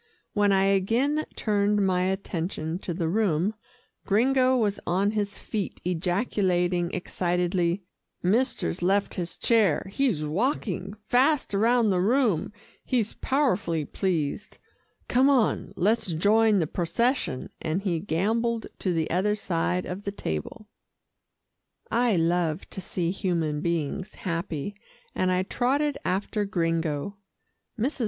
When 0.33 0.51
I 0.51 0.63
again 0.63 1.27
turned 1.35 1.85
my 1.85 2.01
attention 2.05 2.79
to 2.79 2.91
the 2.91 3.07
room, 3.07 3.53
Gringo 4.03 4.57
was 4.57 4.79
on 4.87 5.11
his 5.11 5.37
feet 5.37 5.79
ejaculating 5.85 6.89
excitedly, 6.91 7.83
"Mister's 8.23 8.81
left 8.81 9.13
his 9.13 9.37
chair 9.37 9.85
he's 9.93 10.25
walking, 10.25 10.95
fast 11.07 11.53
round 11.53 11.91
the 11.91 11.99
room 12.01 12.51
he's 12.83 13.13
powerfully 13.13 13.85
pleased 13.85 14.57
come 15.07 15.29
on, 15.29 15.71
let's 15.75 16.13
join 16.13 16.57
the 16.57 16.65
procession," 16.65 17.51
and 17.61 17.83
he 17.83 17.99
gambolled 17.99 18.65
to 18.79 18.93
the 18.93 19.07
other 19.11 19.35
side 19.35 19.85
of 19.85 20.03
the 20.03 20.11
table. 20.11 20.67
I 21.91 22.15
love 22.15 22.67
to 22.71 22.81
see 22.81 23.11
human 23.11 23.61
beings 23.61 24.15
happy, 24.15 24.73
and 25.13 25.31
I 25.31 25.43
trotted 25.43 25.99
after 26.03 26.43
Gringo. 26.43 27.17
Mrs. 27.77 27.99